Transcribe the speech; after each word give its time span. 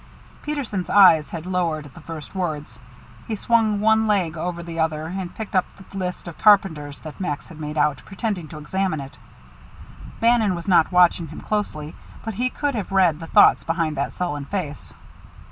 Peterson's 0.41 0.89
eyes 0.89 1.29
had 1.29 1.45
lowered 1.45 1.85
at 1.85 1.93
the 1.93 2.01
first 2.01 2.33
words. 2.33 2.79
He 3.27 3.35
swung 3.35 3.79
one 3.81 4.07
leg 4.07 4.35
over 4.35 4.63
the 4.63 4.79
other 4.79 5.05
and 5.05 5.35
picked 5.35 5.53
up 5.55 5.65
the 5.75 5.95
list 5.95 6.27
of 6.27 6.39
carpenters 6.39 6.97
that 7.01 7.19
Max 7.19 7.49
had 7.49 7.59
made 7.59 7.77
out, 7.77 8.01
pretending 8.03 8.47
to 8.47 8.57
examine 8.57 8.99
it. 8.99 9.19
Bannon 10.19 10.55
was 10.55 10.67
not 10.67 10.91
watching 10.91 11.27
him 11.27 11.41
closely, 11.41 11.93
but 12.25 12.33
he 12.33 12.49
could 12.49 12.73
have 12.73 12.91
read 12.91 13.19
the 13.19 13.27
thoughts 13.27 13.63
behind 13.63 13.95
that 13.95 14.11
sullen 14.11 14.45
face. 14.45 14.91